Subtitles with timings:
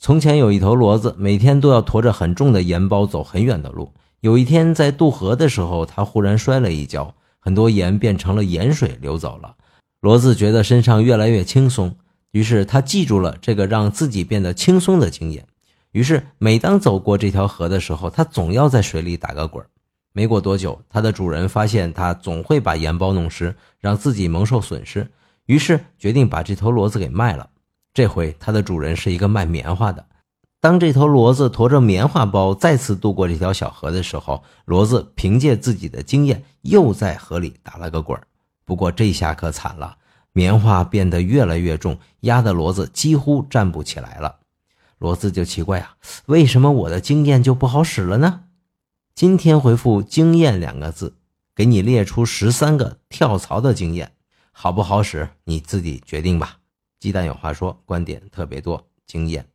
[0.00, 3.92] 从前有一头骡子，每天都要驮着很重的盐包走很远的路。
[4.20, 9.56] 有一天在渡河的时候，他忽然摔了一跤，很多盐变成了盐水流走了。
[10.00, 11.96] 骡子觉得身上越来越轻松，
[12.30, 15.44] 于是他记住了这个让自己变得轻松的经验。
[15.90, 19.64] 于是每当走过这条河的时候，他总要在水里打个滚。
[20.12, 25.10] 没过多久，它的主人发现他总会把盐包弄湿，让自己蒙受损失，
[25.46, 27.50] 于是决定把这头骡子给卖了。
[27.98, 30.06] 这回，它的主人是一个卖棉花的。
[30.60, 38.16] 当这头骡子驮着棉花包再次渡过这条小河的时候，骡子凭借自己的经验，又在河里打了个滚
[38.64, 39.96] 不过这下可惨了，
[40.32, 44.36] 棉花变得越来越重，压得骡子几乎站不起来了。
[45.00, 45.96] 骡子就奇怪啊，
[46.26, 48.42] 为什么我的经验就不好使了呢？
[49.16, 51.16] 今天回复“经验”两个字，
[51.52, 54.12] 给你列出十三个跳槽的经验，
[54.52, 56.57] 好不好使你自己决定吧。
[57.00, 59.48] 鸡蛋有话说，观点特别多，经验。